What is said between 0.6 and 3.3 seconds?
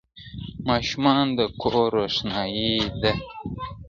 ماشومان د کور روښنايي ده.